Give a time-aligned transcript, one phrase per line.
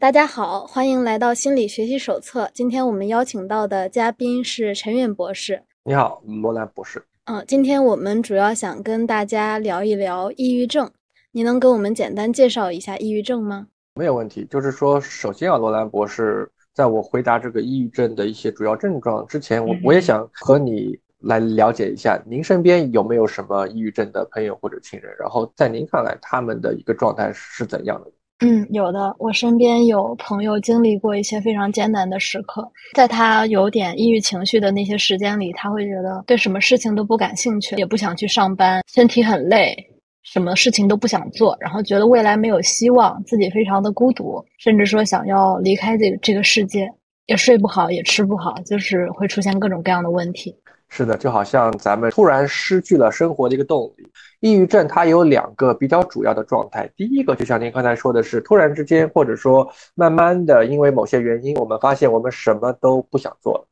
[0.00, 2.50] 大家好，欢迎来到心理学习手册。
[2.54, 5.62] 今天我们邀请到的嘉宾是陈远博士。
[5.84, 7.04] 你好，罗兰博士。
[7.26, 10.90] 嗯，今天我们主要想跟大家聊一聊抑郁症。
[11.32, 13.66] 你能给我们简单介绍一下抑郁症吗？
[13.94, 14.46] 没有问题。
[14.50, 25.14] 就是说，首先啊，罗兰博士，在我回答这个抑郁症的一些主要症状之前，我我也想和你来了解一下，您身边有没有什么抑郁症的朋友或者亲人？
[25.18, 28.10] 然后在您看来，他们的一个状态是怎样的？
[28.40, 29.14] 嗯，有的。
[29.18, 39.76] 我身边有朋友经历过一些非常艰难的时刻，在他有点抑郁情绪的那些时间里，他会觉得对什么事情都不感兴趣，也不想去上班，身体很累，
[40.22, 46.90] 什么事情都不想做，然后觉得未来没有希望，自己非常的孤独，甚至说想要离开这个这个世界，
[47.26, 50.56] 也睡不好，也吃不好，就是会出现各种各样的问题。
[50.92, 54.10] 是的，就好像咱们突然失去了生活的一个动力。
[54.40, 63.66] 抑郁症它有两个比较主要的状态，第一个就像您刚才说的是，突然之间或者说慢慢的，因为某些原因，我们发现我们什么都不想做了。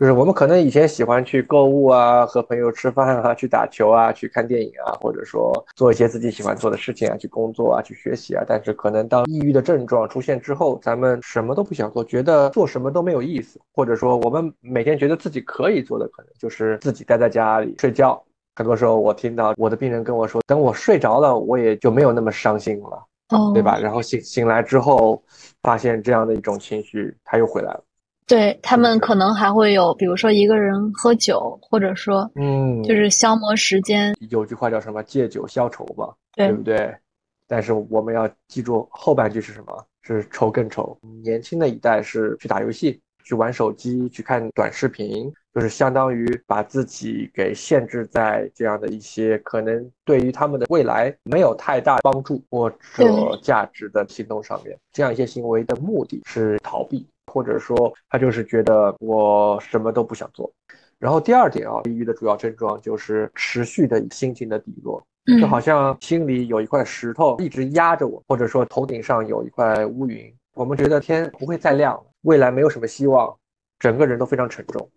[0.00, 8.42] 就是我们可能以前喜欢去购物啊，和朋友吃饭啊，去打球啊，去看电影啊，或者说做一些自己喜欢做的事情啊，去工作啊，去学习啊。
[8.48, 18.18] 但是可能当抑郁的症状出现之后，咱们什么都不想做，觉得做什么都没有意思，或者说我们每天觉得自己可以做的，可能就是自己待在家里睡觉。
[18.56, 23.04] 很多时候我听到我的病人跟我说，等我睡着了，我也就没有那么伤心了，
[23.52, 23.78] 对吧？
[23.78, 25.22] 然后醒醒来之后，
[25.60, 27.84] 发现这样的一种情绪，他又回来了。
[28.30, 34.14] 对他们可能还会有，比如说一个人喝酒，或者说，嗯，就是消磨时间。
[34.30, 36.94] 有句话叫什么“借酒消愁”嘛，对不对？
[37.48, 39.84] 但是我们要记住后半句是什么？
[40.02, 40.96] 是愁更愁。
[41.24, 54.78] 年轻的一代是去打游戏、去玩手机、去看短视频，就是相当于把自己给限制在这样的一些可能对于他们的未来没有太大帮助或者价值的行动上面。
[54.92, 57.04] 这样一些行为的目的是逃避。
[57.30, 60.52] 或者说他就是觉得我什么都不想做，
[60.98, 65.02] 然后第二点啊，抑郁的主要症状就是持续的心情的低落，
[65.40, 73.34] 就好像心里有一块石头一直压着我，或者说头顶上有一块乌云，我们觉得天不会再亮，未来没有什么希望，
[73.78, 74.90] 整个人都非常沉重。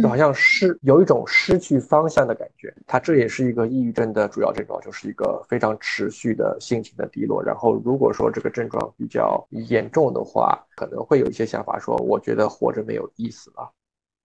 [0.00, 7.42] 就好像失有一种失去方向的感觉，它这也是一个抑郁症的主要症状，就是一个非常持续的心情的低落。
[7.42, 13.70] 然后如果说这个症状比较严重的话，可能会有一些想法说，我觉得活着没有意思了。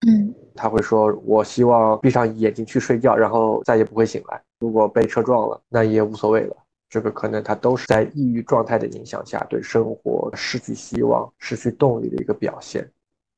[0.08, 4.42] 嗯，他会说，我希望闭上眼睛去睡觉，然后再也不会醒来。
[4.60, 6.56] 如果被车撞了，那也无所谓了。
[6.88, 12.90] 这个可能他都是在抑郁状态的影响下，对生活失去希望、失去动力的一个表现。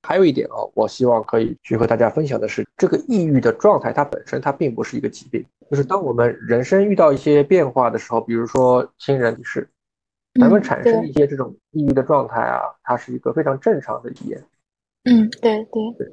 [0.03, 9.69] 还有一点啊，我希望可以去和大家分享的是，这个抑郁的状态它本身它并不是一个疾病，就是当我们人生遇到一些变化的时候，比如说亲人离世，
[10.41, 14.45] 咱们产生一些这种抑郁的状态啊，它是一个非常正常的体验。
[15.05, 16.07] 嗯，对对对，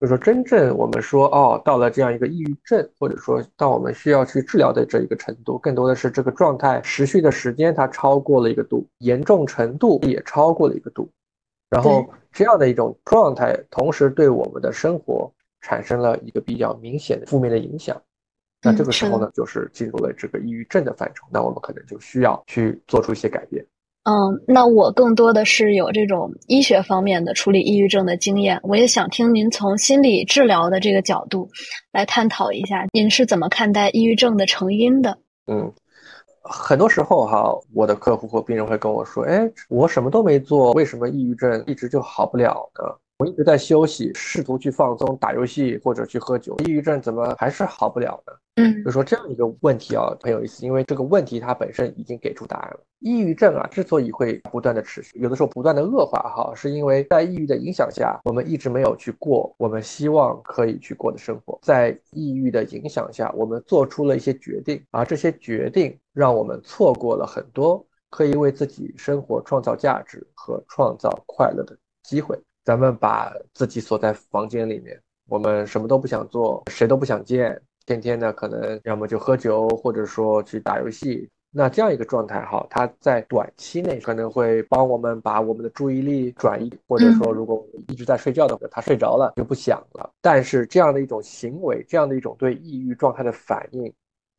[0.00, 11.08] 就是说真正我们说哦，到了这样一个抑郁症，或者说到我们需要去治疗的这一个程度，更多的是这个状态持续的时间它超过了一个度，严重程度也超过了一个度。
[11.74, 15.28] 然后这样的一种状态，同时对我们的生活
[15.60, 18.00] 产生了一个比较明显的负面的影响。
[18.62, 21.26] 那这个时候呢，就是进入了这个抑郁症的范畴。
[21.32, 23.66] 那我们可能就需要去做出一些改变。
[24.04, 24.12] 嗯，
[24.46, 28.60] 那我更多的是有这种医学方面的处理抑郁症的经验。
[28.62, 31.50] 我也想听您从心理治疗的这个角度
[31.90, 35.18] 来探讨一下，您是怎么看待抑郁症的成因的？
[35.48, 35.72] 嗯。
[36.44, 48.32] 很多时候哈，我的客户或病人会跟我说：“哎，我什么都没做，为什么抑郁症一直就好不了呢？”我一直在休息，试图去放松，打游戏或者去喝酒，抑郁症怎么还是好不了呢？
[48.56, 52.80] 嗯，就说这样一个问题啊，很有意思，因为这个问题它本身已经给出答案了。
[52.98, 61.58] 抑郁症啊，之所以会不断的持续，有的时候不断的恶化，哈，是因为在抑郁的影响下，我们一直没有去过我们希望可以去过的生活。
[61.62, 72.38] 在抑郁的影响下，我们做出了一些决定，而这些决定让我们错过了很多可以为自己生活创造价值和创造快乐的机会。
[72.64, 81.28] 咱们把自己锁在房间里面，我们什么都不想做，谁都不想见，天天呢可能要么就喝酒，或者说去打游戏。
[81.50, 90.10] 那这样一个状态哈，它在短期内可能会帮我们把我们的注意力转移，或者说如果一直在睡觉的话，他睡着了就不想了。
[90.22, 93.92] 但是这样的一种行为，这样的一种对抑郁状态的反应，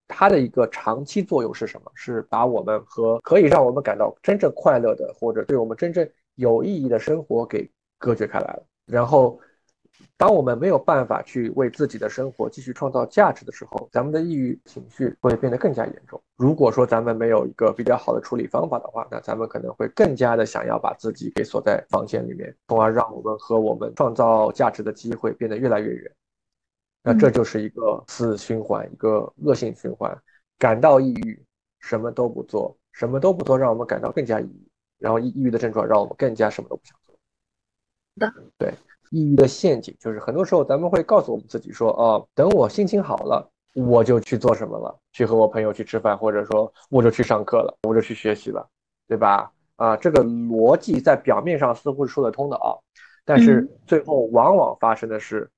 [0.07, 1.91] 它的一个长期作用是什么？
[1.93, 7.69] 是把我们和可以让我们感到真正快乐的，或者对我们真正有意义的生活给。
[8.05, 9.39] 隔绝开来了，然后
[10.15, 16.21] 当我们没有办法去为自己的生活继续创造价值的时候，咱们的抑郁情绪会变得更加严重。
[16.35, 26.11] 如果说咱们没有一个比较好的处理方法的话，那咱们可能会更加的想要把自己给锁在房间里面，从而让我们和我们创造价值的机会变得越来越远。
[27.01, 30.15] 那这就是一个死循环，一个恶性循环。
[30.59, 31.43] 感到抑郁，
[31.79, 34.67] 什么都不做，什么都不做，让我们感到更加抑郁。
[34.99, 37.04] 然后抑抑郁的症状让我们更加什么都不想做。
[38.15, 38.73] 的，对。
[39.11, 48.67] 抑郁的陷阱就是，很多时候咱们会告诉我们自己说，哦，等我心情好了，我就去做什么了，去和我朋友去吃饭，或者说我就去上课了，我就去学习了，
[49.07, 49.49] 对吧？
[49.75, 52.73] 啊，这个逻辑在表面上似乎是说得通的啊，
[53.23, 55.49] 但是最后往往发生的是，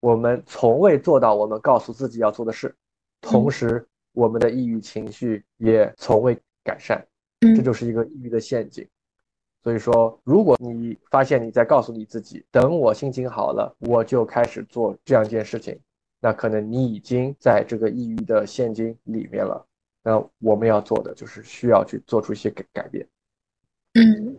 [0.00, 2.74] 我们从未做到我们告诉自己要做的事，
[3.20, 7.06] 同时我们的抑郁情绪也从未改善，
[7.54, 8.88] 这就是一个抑郁的陷阱。
[9.64, 15.74] 所以说，如果你发现你在告诉你自己，等我心情好了，我就开始做这样一件事情，
[16.20, 19.64] 那可能你已经在这个抑郁的陷阱里面了。
[20.02, 23.06] 那我们要做的就是需要去做出一些改改变。
[23.94, 24.36] 嗯，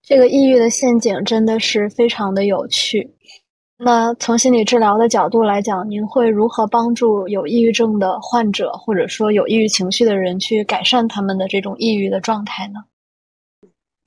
[0.00, 3.12] 这个抑郁的陷阱真的是非常的有趣。
[3.76, 12.80] 那从心理治疗的角度来讲，您会如何帮助有抑郁症的患者，或者说有抑郁情绪的人去改善他们的这种抑郁的状态呢？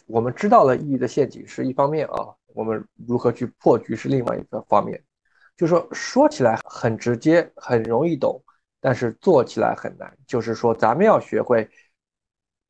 [0.09, 4.99] 我们知道了抑郁的陷阱是一方面啊，我们如何去破局是另外一个方面。
[5.55, 8.41] 就说说起来很直接，很容易懂，
[8.81, 10.11] 但是做起来很难。
[10.25, 11.69] 就是说，咱们要学会，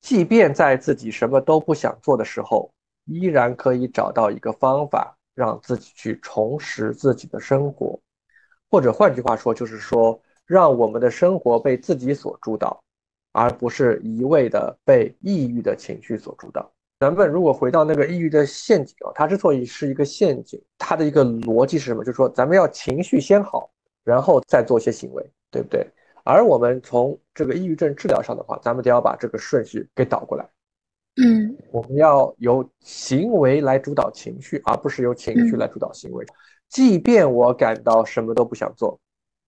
[0.01, 2.69] 即便在自己什么都不想做的时候，
[3.05, 7.97] 依然可以找到一个方法，让自己去重拾自己的生活。
[8.69, 12.83] 或者换句话说，就是说，让我们的生活被自己所主导，
[13.31, 16.69] 而不是一味的被抑郁的情绪所主导。
[16.99, 22.03] 咱们如果回到那个抑郁的陷阱啊，它之所以是一个陷阱，它的一个逻辑是什么？
[22.03, 23.71] 就是说，咱们要情绪先好，
[24.03, 25.87] 然后再做些行为，对不对？
[26.25, 30.45] 而我们从这个抑郁症治疗上的话，咱们得要把这个顺序给倒过来。
[31.21, 36.25] 嗯，我们要由行为来主导情绪，而不是由情绪来主导行为。
[36.67, 38.99] 即便我感到什么都不想做，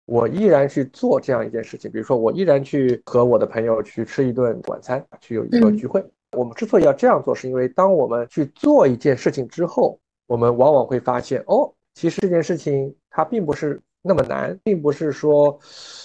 [0.04, 1.88] 我依然去做这样一件事情。
[1.92, 6.04] 比如说，我依然去和我的朋友去吃一顿晚餐，去有一个聚会。
[6.32, 15.58] 我们之所以要这样做，是因为当我们去做一件事情之后，我们往往会发现，哦，其实这件事情它并不是那么难，并不是说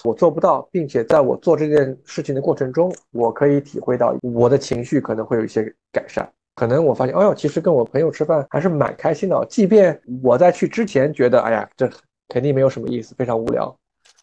[0.04, 6.30] 我做不到，并且在我做这件事情的过程中，我可以体会到我的情绪可能会有一些改善。
[6.54, 11.90] 可能我发现，哦哟，其实跟我朋友吃饭还是蛮开心的，即便我在去之前觉得，哎呀，这
[12.28, 13.74] 肯定没有什么意思，非常无聊。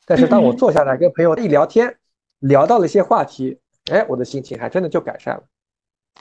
[0.06, 1.96] 但是当我坐下来跟朋友一聊天，
[2.40, 3.60] 聊到了一些话题，
[3.92, 5.44] 哎，我的心情还真的就改善了。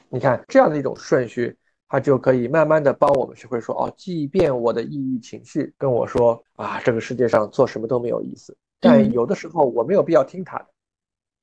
[0.09, 1.57] 你看这样的一种顺序，
[1.89, 10.67] 它就可以慢慢的帮我们学会说哦，即便我的抑郁情绪跟我说啊，这个世界上做什么都没有意思，但有的时候我没有必要听他的。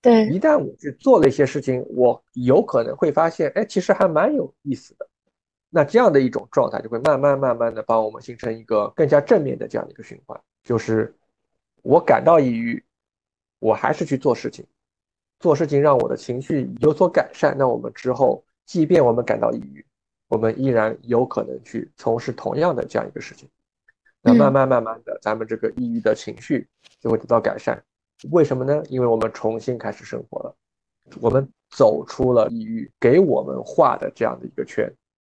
[0.02, 5.08] 对，一旦我去做了一些事情，我有可能会发现，哎，其实还蛮有意思的。
[5.68, 11.14] 那这样的一种状态就会慢慢慢慢的帮我们形成一个更加正面的这样的一个循环，就是
[11.82, 12.82] 我感到抑郁，
[13.60, 14.66] 我还是去做事情。
[15.40, 19.86] 做事情让我的情绪有所改善，那我们之后，即便我们感到抑郁，
[20.28, 23.48] 我们依然有可能去从事同样的这样一个事情。
[24.22, 26.68] 那慢慢慢慢的，咱们这个抑郁的情绪
[27.00, 27.82] 就会得到改善。
[28.32, 28.82] 为什么呢？
[28.90, 30.56] 因为我们重新开始生活了，
[31.22, 34.92] 我们走出了抑郁给我们画的这样的一个圈，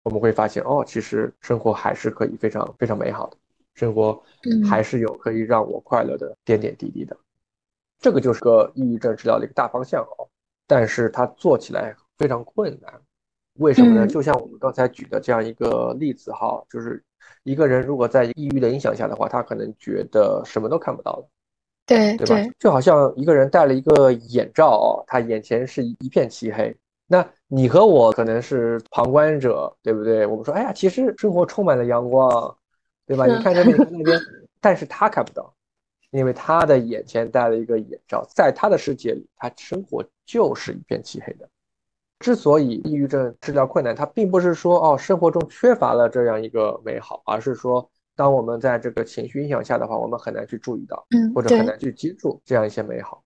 [0.04, 3.36] 我们会发现，哦，其实生活还是可以非常非常美好的，
[3.74, 4.22] 生活
[4.68, 7.16] 还是有可以让我快乐的点点滴滴的。
[7.98, 10.28] 这个就是个抑郁症治疗的一个大方向哦，
[10.66, 12.92] 但是它做起来非常困难，
[13.58, 14.06] 为什么呢？
[14.06, 17.02] 就像我们刚才举的这样一个例子哈，就是
[17.42, 21.28] 一个人如果在抑郁的影响下的话，他可能觉得什么都看不到了，
[21.86, 22.54] 对对吧？
[22.58, 30.26] 就好像一个人戴了一个眼罩哦，他眼前是一片漆黑，那你和我可能是旁观者，对不对？
[30.26, 32.56] 我们说，哎呀，其实生活充满了阳光，
[33.06, 33.26] 对吧？
[33.26, 34.20] 你看这边，你看那边，
[34.60, 35.52] 但是他看不到。
[36.12, 41.46] 因为他的眼前戴了一个眼罩，在他的世界里，他生活就是一片漆黑的。
[42.18, 53.22] 之所以抑郁症治疗困难，它并不是说哦生活中缺乏了这样一个美好，而是说当我们在这个情绪影响下的话，我们很难去注意到，或者很难去接触这样一些美好。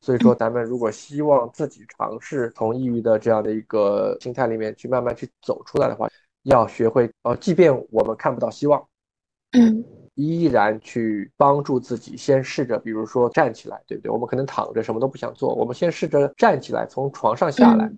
[0.00, 6.08] 所以说，咱们如果希望自己尝试从抑郁的这样的一个心态里面去慢慢去走出来的话，
[6.42, 8.86] 要学会哦，即便我们看不到希望，
[9.52, 9.84] 嗯。
[10.14, 14.10] 依然去帮助自己，先试着，比如说站起来，对不对？
[14.10, 17.92] 我们可能躺着什么都不想做，我们先试着站起来，从床上下来，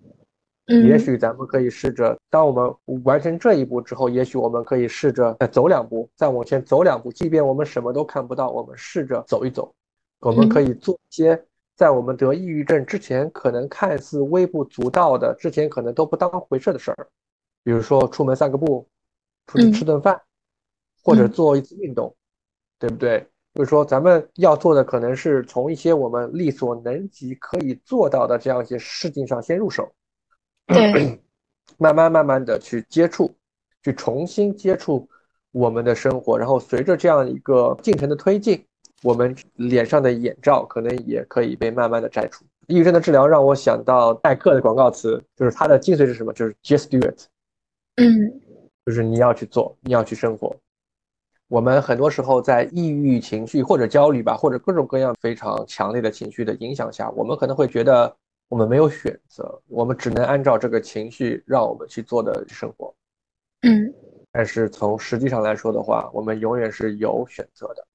[0.69, 7.11] 也许咱们可以试着，当我们完成这一步之后，也许我们可以试着再走两步，再往前走两步。
[7.11, 9.75] 即便我们什么都看不到，我们试着走一走。
[10.21, 11.43] 我们可以做一些
[11.75, 17.09] 在我们得抑郁症之前可能看似微不足道的、之前可能都不当回事的事儿，
[17.65, 18.87] 比如说出门散个步，
[19.47, 20.21] 出去吃顿饭，
[21.03, 22.15] 或者做一次运动，
[22.79, 23.27] 对不对？
[23.55, 29.91] 就是说，咱们要做的可能是从一些我们力所能及可以做到的这样一些事情上先入手。
[30.69, 31.19] 对，
[31.79, 33.35] 慢慢慢慢的去接触，
[33.83, 35.09] 去重新接触
[35.51, 38.63] 我们的生活，然后随着这样一个进程的推进，
[39.03, 42.45] 我们脸上的眼罩可能也可以被慢慢的摘除。
[42.67, 46.33] 抑郁症的治疗让我想到耐克的广告词，就是它的精髓是什么？
[46.35, 47.19] 就是 just do it。
[47.97, 48.41] 嗯，
[48.85, 50.55] 就是你要去做，你要去生活。
[51.49, 58.15] 我们很多时候在抑郁情绪或者焦虑吧，或者各种各样非常强烈的情绪的影响下，我们可能会觉得。
[58.49, 62.95] 我们没有选择，我们只能按照这个情绪让我们去做的生活。
[63.63, 63.93] 嗯，
[64.33, 67.87] 但是从实际上来说的话，我们永远是有选择的。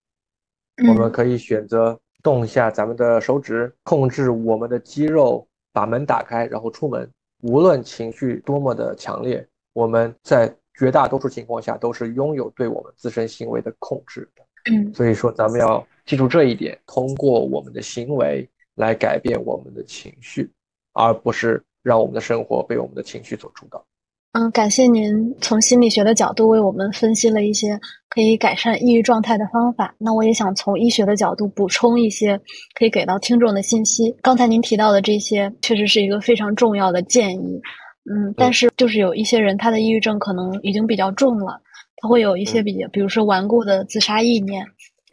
[0.88, 7.10] 我们可以选择动一下咱们的手指，控制我们的肌肉，把门打开，然后出门。
[7.42, 14.44] 无论情绪多么的强烈，我们在绝大多数情况下都是拥有对我们自身行为的控制的。
[14.72, 18.48] 嗯，所以说咱们要记住这一点，通过我们的行为。
[18.76, 20.52] 来改变我们的情绪，
[20.94, 23.86] 而不是让我们的生活被我们的情绪所主导。
[24.32, 29.94] 嗯，感谢您从心理学的角度为我们分析了一些可以改善抑郁状态的方法。
[30.00, 32.36] 那我也想从医学的角度补充一些
[32.74, 34.12] 可以给到听众的信息。
[34.24, 37.62] 刚才您提到的这些确实是一个非常重要的建议。
[38.10, 41.62] 嗯，但是就是有一些人他的抑郁症可能已经比较重了，
[41.98, 44.66] 他会有一些比比如说顽固的自杀意念。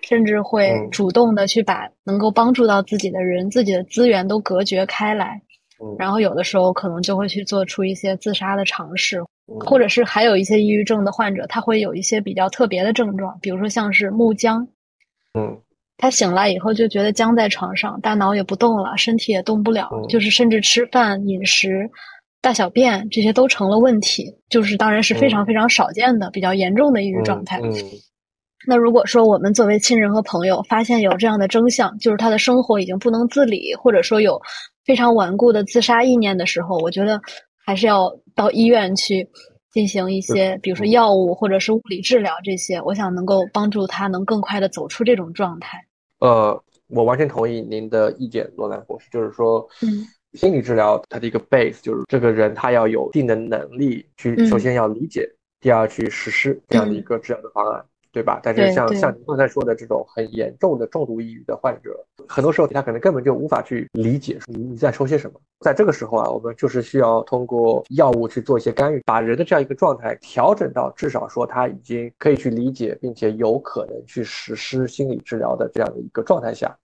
[0.02, 5.40] 甚至会主动的去把能够帮助到自己的人、自己的资源都隔绝开来，
[5.98, 14.66] 然后有的时候可能就会去做出一些自杀的尝试，或者是还有一些抑郁症的患者，他会有一些比较特别的症状，比如说像是木僵，
[15.38, 15.58] 嗯，
[15.96, 21.88] 他醒来以后就觉得僵在床上，大脑也不动了，身体也动不了，就是甚至吃饭、饮食、
[22.40, 27.60] 大小便这些都成了问题，就是当然是非常非常少见的比较严重的抑郁状态。
[28.66, 34.40] 那如果说我们作为亲人和朋友发现有这样的征象，就是他的生活已经不能自理，或者说有
[34.84, 37.20] 非常顽固的自杀意念的时候，我觉得
[37.64, 39.26] 还是要到医院去
[39.72, 45.78] 进行一些，比如说药物或者是物理治疗这些，我想能够帮助他能更快的走出这种状态。
[46.18, 55.26] 呃，我完全同意您的意见，罗兰博士，就是说，嗯，心理治疗它的一个 base 就是这个人他要有一定的能力去，首先要理解，
[55.60, 57.82] 第二去实施这样的一个治疗的方案。
[58.12, 58.40] 对吧？
[58.42, 65.40] 但是像像您刚才说的这种很严重的重度抑郁的患者，很多时候他可能根本就无法去理解你你在说些什么。
[65.60, 76.76] 在这个时候啊，我们就是需要通过药物去做一些干预，把人的这样一个状态调整到至少说他已经可以去理解，并且有可能去实施心理治疗的这样的一个状态下，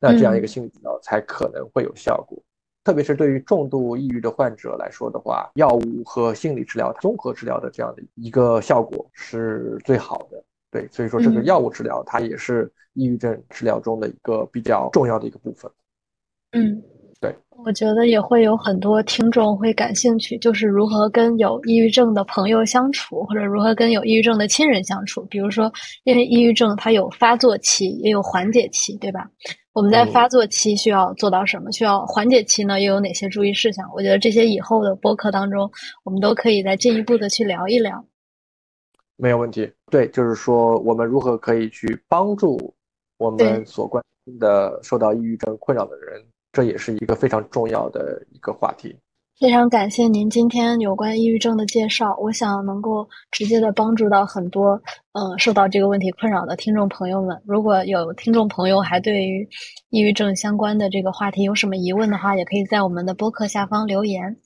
[0.00, 2.36] 那这样一个心理治疗才可能会有效果。
[2.84, 10.42] 特别是对于重度抑郁的患者来说的话，药物和心理治疗综合治疗的这样的一个效果是最好的。
[10.72, 15.70] 对，所以说这个药物治疗它也是抑郁症治疗中的一个比较重要的一个部分。
[16.52, 16.82] 嗯，
[17.20, 25.22] 对，我觉得也会有很多听众会感兴趣，就是如何跟有抑郁症的朋友相处，或者如何跟有抑郁症的亲人相处。
[25.26, 25.70] 比如说，
[26.04, 29.30] 因为抑郁症它有发作期，也有缓解期，对吧？
[29.74, 31.70] 我们在发作期需要做到什么？
[31.72, 32.80] 需要缓解期呢？
[32.80, 33.86] 又有哪些注意事项？
[33.94, 35.70] 我觉得这些以后的播客当中，
[36.04, 38.02] 我们都可以再进一步的去聊一聊。
[39.22, 42.74] 没有问题，对，就是说我们如何可以去帮助
[43.18, 48.96] 我们所关心的受到抑郁症困扰的人，这也是一个非常重要的一个话题。
[49.38, 57.40] 非常感谢您今天有关抑郁症的介绍，我想能够直接的帮助到很多嗯受到这个问题困扰的听众朋友们。
[57.46, 59.48] 如果有听众朋友还对于
[59.90, 64.36] 抑郁症相关的这个话题有什么疑问的话，也可以在我们的播客下方留言，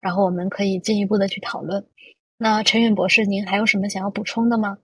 [0.00, 1.86] 然后我们可以进一步的去讨论。
[2.36, 4.76] 那陈远博士，您还有什么想要补充的吗？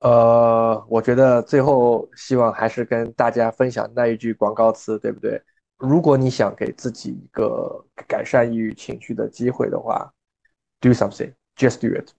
[0.00, 5.40] 呃，我觉得最后希望还是跟大家分享那一句广告词，对不对？
[5.76, 10.10] 如果你想给自己一个改善抑郁情绪的机会的话
[10.80, 12.10] ，do something，just do it。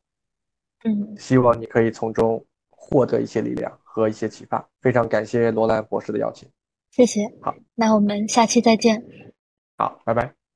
[0.83, 4.67] 嗯，希望你可以从中获得一些力量和一些启发。
[4.81, 6.49] 非常感谢罗兰博士的邀请，
[6.91, 7.21] 谢谢。
[7.41, 9.03] 好，那我们下期再见。
[9.77, 10.40] 好，拜拜。